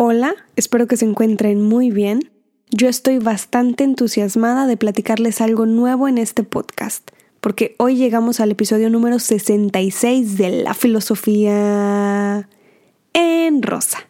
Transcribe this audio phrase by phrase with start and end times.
[0.00, 2.30] Hola, espero que se encuentren muy bien.
[2.70, 8.52] Yo estoy bastante entusiasmada de platicarles algo nuevo en este podcast, porque hoy llegamos al
[8.52, 12.48] episodio número 66 de la filosofía
[13.12, 14.08] en rosa.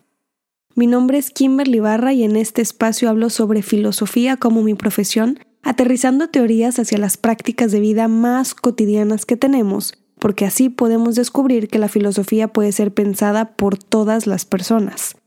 [0.74, 5.38] Mi nombre es Kimberly Barra y en este espacio hablo sobre filosofía como mi profesión,
[5.62, 11.68] aterrizando teorías hacia las prácticas de vida más cotidianas que tenemos, porque así podemos descubrir
[11.68, 15.17] que la filosofía puede ser pensada por todas las personas.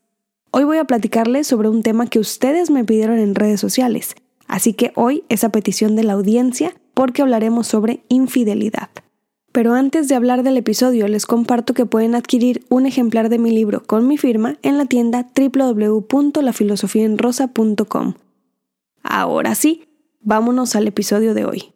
[0.53, 4.15] Hoy voy a platicarles sobre un tema que ustedes me pidieron en redes sociales,
[4.47, 8.89] así que hoy es a petición de la audiencia porque hablaremos sobre infidelidad.
[9.53, 13.51] Pero antes de hablar del episodio, les comparto que pueden adquirir un ejemplar de mi
[13.51, 18.15] libro con mi firma en la tienda www.lafilosofiaenrosa.com.
[19.03, 19.87] Ahora sí,
[20.19, 21.71] vámonos al episodio de hoy.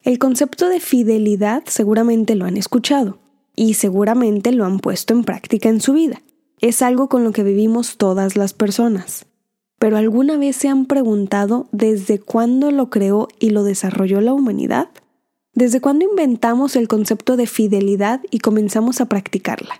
[0.00, 3.18] El concepto de fidelidad seguramente lo han escuchado
[3.54, 6.22] y seguramente lo han puesto en práctica en su vida
[6.64, 9.26] es algo con lo que vivimos todas las personas.
[9.78, 14.88] Pero ¿alguna vez se han preguntado desde cuándo lo creó y lo desarrolló la humanidad?
[15.52, 19.78] ¿Desde cuándo inventamos el concepto de fidelidad y comenzamos a practicarla?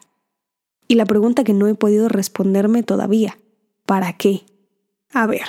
[0.86, 3.38] Y la pregunta que no he podido responderme todavía,
[3.86, 4.42] ¿para qué?
[5.10, 5.48] A ver,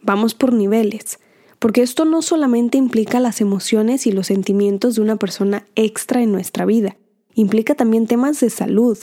[0.00, 1.20] vamos por niveles,
[1.60, 6.32] porque esto no solamente implica las emociones y los sentimientos de una persona extra en
[6.32, 6.96] nuestra vida,
[7.34, 8.98] implica también temas de salud,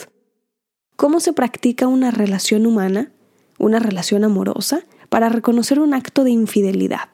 [1.00, 3.10] cómo se practica una relación humana,
[3.58, 7.08] una relación amorosa, para reconocer un acto de infidelidad.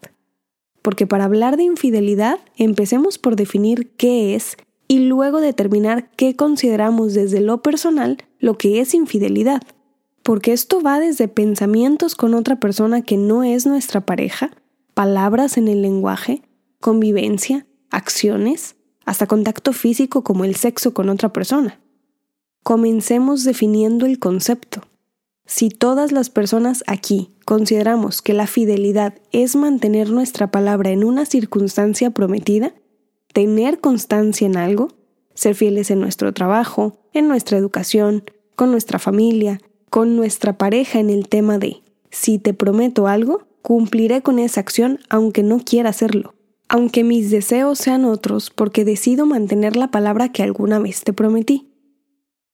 [0.81, 7.13] Porque para hablar de infidelidad, empecemos por definir qué es y luego determinar qué consideramos
[7.13, 9.61] desde lo personal lo que es infidelidad.
[10.23, 14.49] Porque esto va desde pensamientos con otra persona que no es nuestra pareja,
[14.95, 16.41] palabras en el lenguaje,
[16.79, 21.79] convivencia, acciones, hasta contacto físico como el sexo con otra persona.
[22.67, 24.81] Comencemos definiendo el concepto.
[25.45, 31.27] Si todas las personas aquí consideramos que la fidelidad es mantener nuestra palabra en una
[31.27, 32.73] circunstancia prometida,
[33.33, 34.87] tener constancia en algo,
[35.35, 38.23] ser fieles en nuestro trabajo, en nuestra educación,
[38.55, 39.61] con nuestra familia,
[39.91, 45.01] con nuestra pareja en el tema de si te prometo algo, cumpliré con esa acción
[45.07, 46.33] aunque no quiera hacerlo,
[46.67, 51.74] aunque mis deseos sean otros porque decido mantener la palabra que alguna vez te prometí.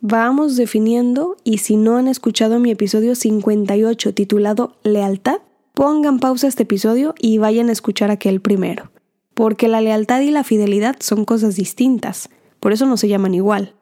[0.03, 5.41] Vamos definiendo y si no han escuchado mi episodio 58 titulado Lealtad,
[5.75, 8.91] pongan pausa este episodio y vayan a escuchar aquel primero.
[9.35, 13.75] Porque la lealtad y la fidelidad son cosas distintas, por eso no se llaman igual.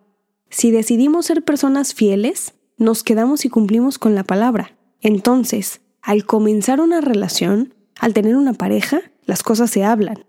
[0.50, 4.76] Si decidimos ser personas fieles, nos quedamos y cumplimos con la palabra.
[5.00, 10.26] Entonces, al comenzar una relación, al tener una pareja, las cosas se hablan.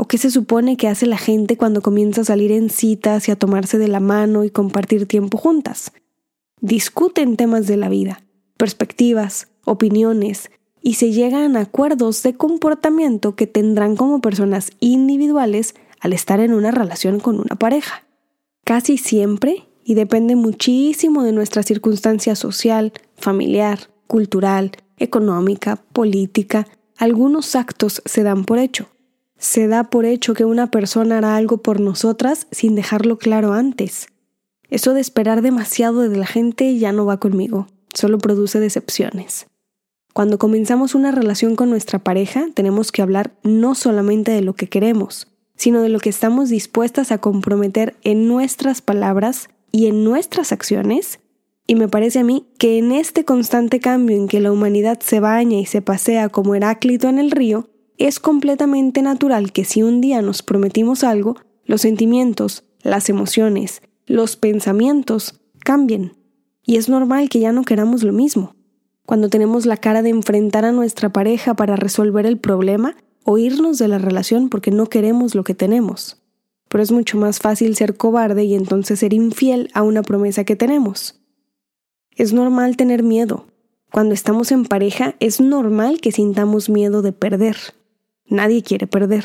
[0.00, 3.32] ¿O qué se supone que hace la gente cuando comienza a salir en citas y
[3.32, 5.90] a tomarse de la mano y compartir tiempo juntas?
[6.60, 8.22] Discuten temas de la vida,
[8.56, 16.12] perspectivas, opiniones, y se llegan a acuerdos de comportamiento que tendrán como personas individuales al
[16.12, 18.06] estar en una relación con una pareja.
[18.64, 28.00] Casi siempre, y depende muchísimo de nuestra circunstancia social, familiar, cultural, económica, política, algunos actos
[28.04, 28.88] se dan por hecho
[29.38, 34.08] se da por hecho que una persona hará algo por nosotras sin dejarlo claro antes.
[34.68, 39.46] Eso de esperar demasiado de la gente ya no va conmigo, solo produce decepciones.
[40.12, 44.68] Cuando comenzamos una relación con nuestra pareja, tenemos que hablar no solamente de lo que
[44.68, 50.52] queremos, sino de lo que estamos dispuestas a comprometer en nuestras palabras y en nuestras
[50.52, 51.20] acciones.
[51.66, 55.20] Y me parece a mí que en este constante cambio en que la humanidad se
[55.20, 57.68] baña y se pasea como Heráclito en el río,
[58.06, 64.36] es completamente natural que si un día nos prometimos algo, los sentimientos, las emociones, los
[64.36, 66.14] pensamientos cambien.
[66.64, 68.54] Y es normal que ya no queramos lo mismo.
[69.04, 72.94] Cuando tenemos la cara de enfrentar a nuestra pareja para resolver el problema
[73.24, 76.22] o irnos de la relación porque no queremos lo que tenemos.
[76.68, 80.56] Pero es mucho más fácil ser cobarde y entonces ser infiel a una promesa que
[80.56, 81.20] tenemos.
[82.14, 83.46] Es normal tener miedo.
[83.90, 87.56] Cuando estamos en pareja es normal que sintamos miedo de perder.
[88.28, 89.24] Nadie quiere perder.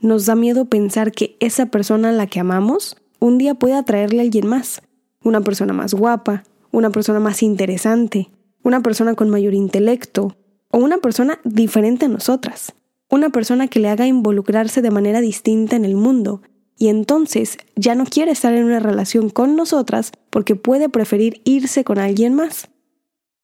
[0.00, 4.20] Nos da miedo pensar que esa persona a la que amamos un día puede atraerle
[4.20, 4.80] a alguien más.
[5.24, 8.30] Una persona más guapa, una persona más interesante,
[8.62, 10.36] una persona con mayor intelecto
[10.70, 12.74] o una persona diferente a nosotras.
[13.10, 16.42] Una persona que le haga involucrarse de manera distinta en el mundo
[16.76, 21.82] y entonces ya no quiere estar en una relación con nosotras porque puede preferir irse
[21.82, 22.68] con alguien más.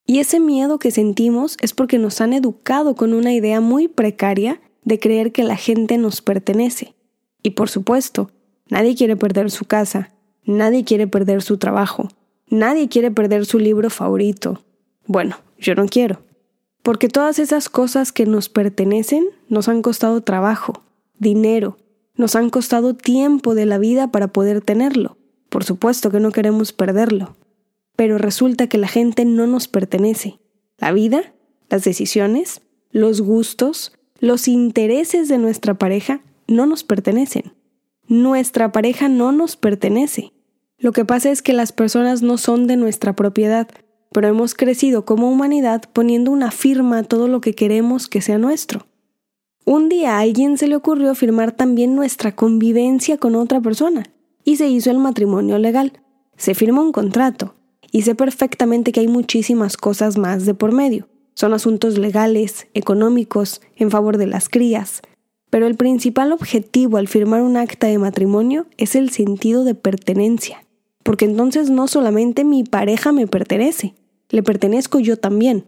[0.07, 4.61] Y ese miedo que sentimos es porque nos han educado con una idea muy precaria
[4.85, 6.95] de creer que la gente nos pertenece.
[7.43, 8.31] Y por supuesto,
[8.69, 10.13] nadie quiere perder su casa,
[10.45, 12.07] nadie quiere perder su trabajo,
[12.47, 14.63] nadie quiere perder su libro favorito.
[15.05, 16.21] Bueno, yo no quiero.
[16.83, 20.83] Porque todas esas cosas que nos pertenecen nos han costado trabajo,
[21.17, 21.77] dinero,
[22.15, 25.17] nos han costado tiempo de la vida para poder tenerlo.
[25.49, 27.35] Por supuesto que no queremos perderlo.
[27.95, 30.39] Pero resulta que la gente no nos pertenece.
[30.77, 31.33] La vida,
[31.69, 32.61] las decisiones,
[32.91, 33.93] los gustos,
[34.25, 37.53] los intereses de nuestra pareja no nos pertenecen.
[38.07, 40.33] Nuestra pareja no nos pertenece.
[40.79, 43.67] Lo que pasa es que las personas no son de nuestra propiedad,
[44.11, 48.39] pero hemos crecido como humanidad poniendo una firma a todo lo que queremos que sea
[48.39, 48.87] nuestro.
[49.63, 54.07] Un día a alguien se le ocurrió firmar también nuestra convivencia con otra persona,
[54.43, 56.01] y se hizo el matrimonio legal.
[56.35, 57.53] Se firma un contrato,
[57.91, 61.07] y sé perfectamente que hay muchísimas cosas más de por medio.
[61.35, 65.01] Son asuntos legales, económicos, en favor de las crías.
[65.49, 70.65] Pero el principal objetivo al firmar un acta de matrimonio es el sentido de pertenencia.
[71.03, 73.93] Porque entonces no solamente mi pareja me pertenece,
[74.29, 75.65] le pertenezco yo también.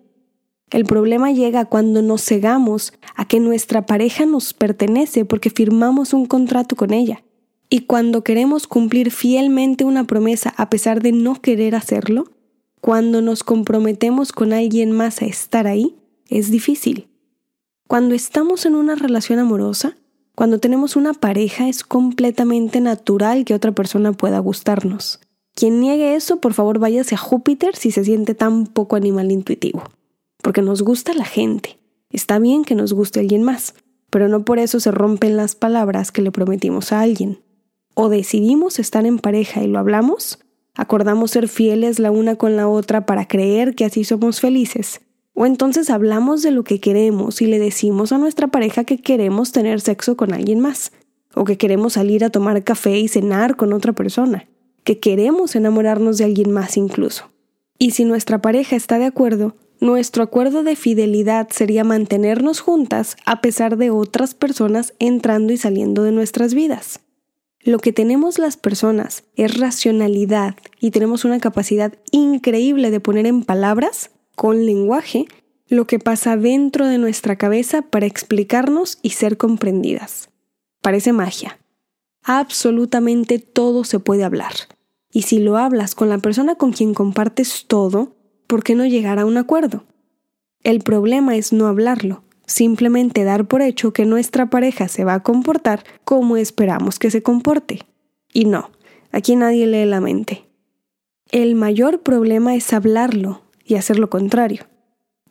[0.72, 6.26] El problema llega cuando nos cegamos a que nuestra pareja nos pertenece porque firmamos un
[6.26, 7.24] contrato con ella.
[7.70, 12.26] Y cuando queremos cumplir fielmente una promesa a pesar de no querer hacerlo,
[12.88, 15.98] cuando nos comprometemos con alguien más a estar ahí,
[16.30, 17.10] es difícil.
[17.86, 19.98] Cuando estamos en una relación amorosa,
[20.36, 25.20] cuando tenemos una pareja, es completamente natural que otra persona pueda gustarnos.
[25.54, 29.84] Quien niegue eso, por favor váyase a Júpiter si se siente tan poco animal intuitivo.
[30.42, 31.80] Porque nos gusta la gente.
[32.10, 33.74] Está bien que nos guste alguien más,
[34.10, 37.42] pero no por eso se rompen las palabras que le prometimos a alguien.
[37.96, 40.40] O decidimos estar en pareja y lo hablamos,
[40.78, 45.02] acordamos ser fieles la una con la otra para creer que así somos felices,
[45.34, 49.52] o entonces hablamos de lo que queremos y le decimos a nuestra pareja que queremos
[49.52, 50.94] tener sexo con alguien más,
[51.36, 54.48] o que queremos salir a tomar café y cenar con otra persona
[54.88, 57.30] que queremos enamorarnos de alguien más incluso.
[57.78, 63.42] Y si nuestra pareja está de acuerdo, nuestro acuerdo de fidelidad sería mantenernos juntas a
[63.42, 67.02] pesar de otras personas entrando y saliendo de nuestras vidas.
[67.68, 73.44] Lo que tenemos las personas es racionalidad y tenemos una capacidad increíble de poner en
[73.44, 75.26] palabras, con lenguaje,
[75.68, 80.30] lo que pasa dentro de nuestra cabeza para explicarnos y ser comprendidas.
[80.82, 81.60] Parece magia.
[82.24, 84.54] Absolutamente todo se puede hablar.
[85.12, 88.16] Y si lo hablas con la persona con quien compartes todo,
[88.48, 89.84] ¿por qué no llegar a un acuerdo?
[90.64, 95.24] El problema es no hablarlo, simplemente dar por hecho que nuestra pareja se va a
[95.24, 97.82] comportar como esperamos que se comporte.
[98.34, 98.72] Y no,
[99.12, 100.46] aquí nadie lee la mente.
[101.32, 104.66] El mayor problema es hablarlo y hacer lo contrario.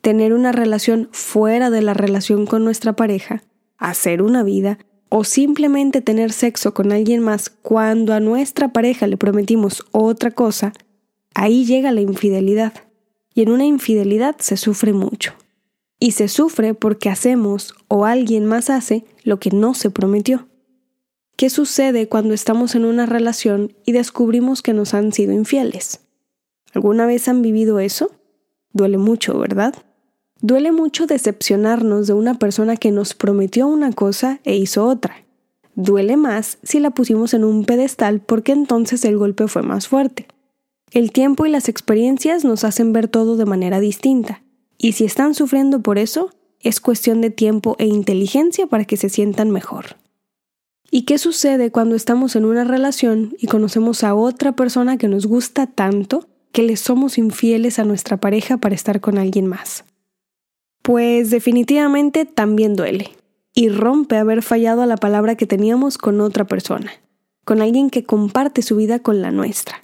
[0.02, 3.42] Tener una relación fuera de la relación con nuestra pareja,
[3.78, 4.78] hacer una vida
[5.08, 10.72] o simplemente tener sexo con alguien más cuando a nuestra pareja le prometimos otra cosa,
[11.34, 12.74] ahí llega la infidelidad.
[13.32, 15.34] Y en una infidelidad se sufre mucho.
[15.98, 20.46] Y se sufre porque hacemos o alguien más hace lo que no se prometió.
[21.36, 26.00] ¿Qué sucede cuando estamos en una relación y descubrimos que nos han sido infieles?
[26.72, 28.10] ¿Alguna vez han vivido eso?
[28.72, 29.74] Duele mucho, ¿verdad?
[30.40, 35.24] Duele mucho decepcionarnos de una persona que nos prometió una cosa e hizo otra.
[35.74, 40.26] Duele más si la pusimos en un pedestal porque entonces el golpe fue más fuerte.
[40.90, 44.42] El tiempo y las experiencias nos hacen ver todo de manera distinta,
[44.78, 46.30] y si están sufriendo por eso,
[46.60, 49.96] es cuestión de tiempo e inteligencia para que se sientan mejor.
[50.90, 55.26] ¿Y qué sucede cuando estamos en una relación y conocemos a otra persona que nos
[55.26, 59.84] gusta tanto que le somos infieles a nuestra pareja para estar con alguien más?
[60.82, 63.10] Pues definitivamente también duele
[63.52, 66.92] y rompe haber fallado a la palabra que teníamos con otra persona,
[67.44, 69.82] con alguien que comparte su vida con la nuestra.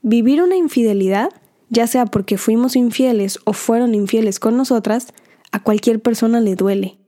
[0.00, 1.30] Vivir una infidelidad,
[1.72, 5.14] ya sea porque fuimos infieles o fueron infieles con nosotras,
[5.52, 6.98] a cualquier persona le duele,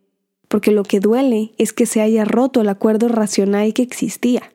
[0.48, 4.54] porque lo que duele es que se haya roto el acuerdo racional que existía.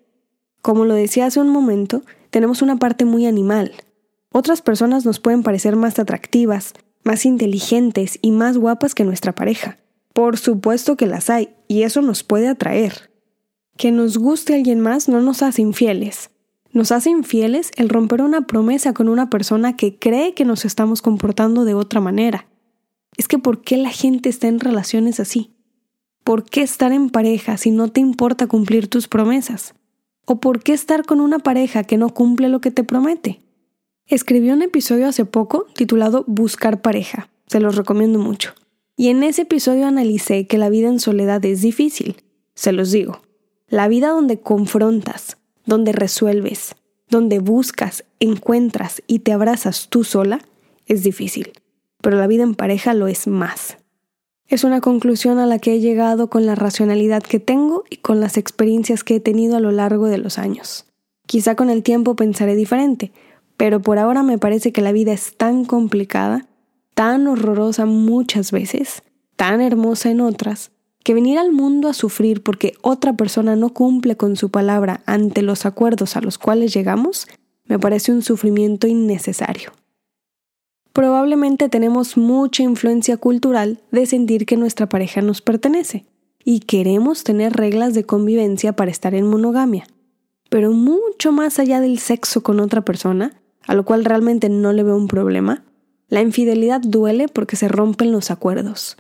[0.64, 2.02] Como lo decía hace un momento,
[2.32, 3.72] tenemos una parte muy animal.
[4.32, 6.74] Otras personas nos pueden parecer más atractivas,
[7.04, 9.78] más inteligentes y más guapas que nuestra pareja.
[10.14, 13.12] Por supuesto que las hay, y eso nos puede atraer.
[13.78, 16.32] Que nos guste alguien más no nos hace infieles.
[16.72, 21.02] Nos hace infieles el romper una promesa con una persona que cree que nos estamos
[21.02, 22.48] comportando de otra manera.
[23.18, 25.52] Es que ¿por qué la gente está en relaciones así?
[26.24, 29.74] ¿Por qué estar en pareja si no te importa cumplir tus promesas?
[30.26, 33.42] ¿O por qué estar con una pareja que no cumple lo que te promete?
[34.06, 37.30] Escribí un episodio hace poco titulado Buscar pareja.
[37.48, 38.54] Se los recomiendo mucho.
[38.96, 42.18] Y en ese episodio analicé que la vida en soledad es difícil.
[42.54, 43.22] Se los digo.
[43.68, 45.38] La vida donde confrontas,
[45.70, 46.76] donde resuelves,
[47.10, 50.42] donde buscas, encuentras y te abrazas tú sola,
[50.88, 51.54] es difícil,
[52.02, 53.78] pero la vida en pareja lo es más.
[54.48, 58.20] Es una conclusión a la que he llegado con la racionalidad que tengo y con
[58.20, 60.86] las experiencias que he tenido a lo largo de los años.
[61.28, 63.12] Quizá con el tiempo pensaré diferente,
[63.56, 66.48] pero por ahora me parece que la vida es tan complicada,
[66.96, 69.04] tan horrorosa muchas veces,
[69.36, 70.72] tan hermosa en otras,
[71.04, 75.42] que venir al mundo a sufrir porque otra persona no cumple con su palabra ante
[75.42, 77.28] los acuerdos a los cuales llegamos,
[77.66, 79.72] me parece un sufrimiento innecesario.
[80.92, 86.06] Probablemente tenemos mucha influencia cultural de sentir que nuestra pareja nos pertenece
[86.44, 89.86] y queremos tener reglas de convivencia para estar en monogamia.
[90.50, 94.84] Pero mucho más allá del sexo con otra persona, a lo cual realmente no le
[94.84, 95.64] veo un problema,
[96.08, 98.98] la infidelidad duele porque se rompen los acuerdos,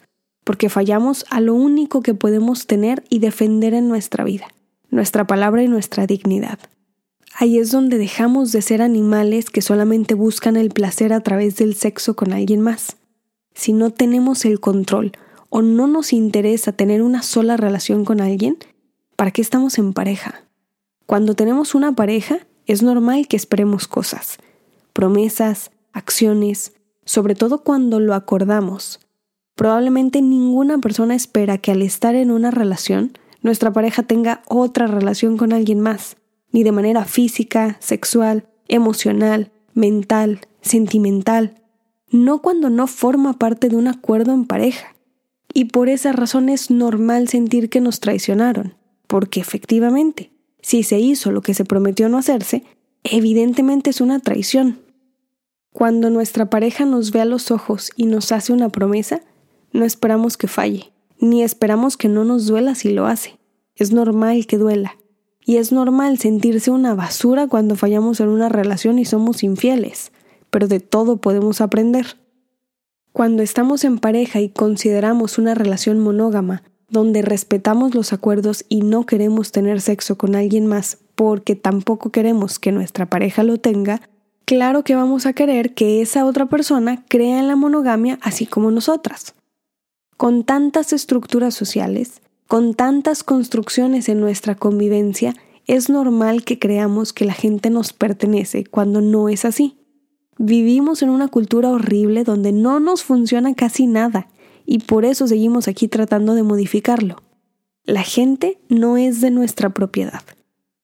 [0.50, 4.48] porque fallamos a lo único que podemos tener y defender en nuestra vida,
[4.90, 6.58] nuestra palabra y nuestra dignidad.
[7.36, 11.76] Ahí es donde dejamos de ser animales que solamente buscan el placer a través del
[11.76, 12.98] sexo con alguien más.
[13.54, 15.12] Si no tenemos el control
[15.50, 18.58] o no nos interesa tener una sola relación con alguien,
[19.16, 20.46] ¿para qué estamos en pareja?
[21.06, 24.40] Cuando tenemos una pareja, es normal que esperemos cosas,
[24.94, 26.74] promesas, acciones,
[27.06, 29.00] sobre todo cuando lo acordamos.
[29.60, 35.36] Probablemente ninguna persona espera que al estar en una relación, nuestra pareja tenga otra relación
[35.36, 36.16] con alguien más
[36.54, 41.56] ni de manera física, sexual, emocional, mental, sentimental,
[42.10, 44.96] no cuando no forma parte de un acuerdo en pareja.
[45.54, 48.76] Y por esa razón es normal sentir que nos traicionaron,
[49.08, 52.64] porque efectivamente, si se hizo lo que se prometió no hacerse,
[53.04, 54.80] evidentemente es una traición.
[55.74, 59.22] Cuando nuestra pareja nos ve a los ojos y nos hace una promesa,
[59.72, 63.40] no esperamos que falle, ni esperamos que no nos duela si lo hace.
[63.76, 64.98] Es normal que duela,
[65.46, 70.12] y es normal sentirse una basura cuando fallamos en una relación y somos infieles,
[70.50, 72.18] pero de todo podemos aprender.
[73.14, 79.06] Cuando estamos en pareja y consideramos una relación monógama, donde respetamos los acuerdos y no
[79.06, 84.02] queremos tener sexo con alguien más porque tampoco queremos que nuestra pareja lo tenga,
[84.46, 88.72] claro que vamos a querer que esa otra persona crea en la monogamia así como
[88.72, 89.34] nosotras.
[90.20, 95.34] Con tantas estructuras sociales, con tantas construcciones en nuestra convivencia,
[95.66, 99.78] es normal que creamos que la gente nos pertenece cuando no es así.
[100.38, 104.28] Vivimos en una cultura horrible donde no nos funciona casi nada
[104.66, 107.24] y por eso seguimos aquí tratando de modificarlo.
[107.86, 110.24] La gente no es de nuestra propiedad.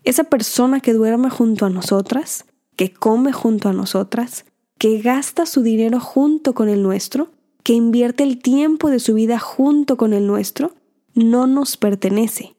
[0.05, 2.45] Esa persona que duerme junto a nosotras,
[2.77, 4.45] que come junto a nosotras,
[4.77, 7.34] que gasta su dinero junto con el nuestro,
[7.65, 10.74] que invierte el tiempo de su vida junto con el nuestro,
[11.15, 12.55] no nos pertenece,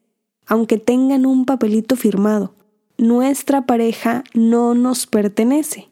[0.47, 2.55] aunque tengan un papelito firmado.
[2.99, 5.91] Nuestra pareja no nos pertenece.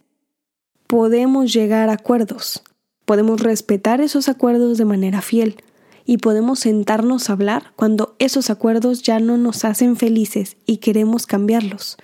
[0.88, 2.64] Podemos llegar a acuerdos,
[3.04, 5.62] podemos respetar esos acuerdos de manera fiel
[6.04, 11.28] y podemos sentarnos a hablar cuando esos acuerdos ya no nos hacen felices y queremos
[11.28, 11.98] cambiarlos.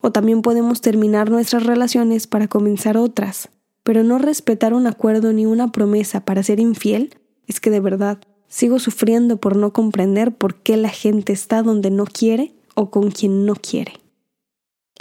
[0.00, 3.48] O también podemos terminar nuestras relaciones para comenzar otras,
[3.82, 7.14] pero no respetar un acuerdo ni una promesa para ser infiel
[7.46, 8.18] es que de verdad
[8.52, 13.10] Sigo sufriendo por no comprender por qué la gente está donde no quiere o con
[13.10, 13.94] quien no quiere.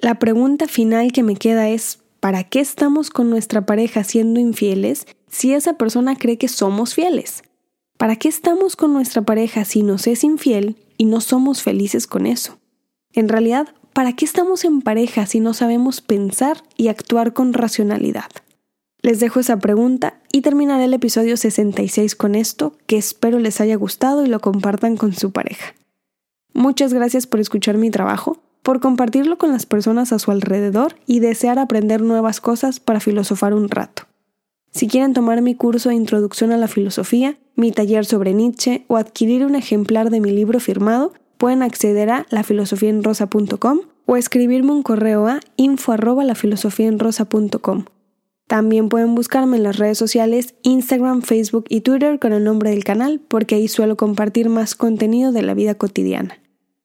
[0.01, 5.05] La pregunta final que me queda es, ¿para qué estamos con nuestra pareja siendo infieles
[5.27, 7.43] si esa persona cree que somos fieles?
[7.97, 12.27] ¿Para qué estamos con nuestra pareja si nos es infiel y no somos felices con
[12.27, 12.57] eso?
[13.11, 18.31] En realidad, ¿para qué estamos en pareja si no sabemos pensar y actuar con racionalidad?
[19.03, 23.75] Les dejo esa pregunta y terminaré el episodio 66 con esto, que espero les haya
[23.75, 25.73] gustado y lo compartan con su pareja.
[26.53, 31.19] Muchas gracias por escuchar mi trabajo, por compartirlo con las personas a su alrededor y
[31.19, 34.03] desear aprender nuevas cosas para filosofar un rato.
[34.69, 38.97] Si quieren tomar mi curso de Introducción a la Filosofía, mi taller sobre Nietzsche o
[38.97, 45.27] adquirir un ejemplar de mi libro firmado, pueden acceder a lafilosofiaenrosa.com o escribirme un correo
[45.27, 47.85] a info@lafilosofiaenrosa.com.
[48.51, 52.83] También pueden buscarme en las redes sociales Instagram, Facebook y Twitter con el nombre del
[52.83, 56.37] canal porque ahí suelo compartir más contenido de la vida cotidiana.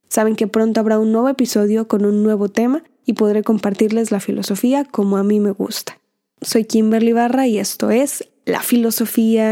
[0.08, 4.20] Saben que pronto habrá un nuevo episodio con un nuevo tema y podré compartirles la
[4.20, 5.98] filosofía como a mí me gusta.
[6.40, 9.44] Soy Kimberly Barra y esto es La Filosofía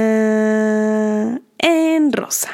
[1.59, 2.51] en Rosa.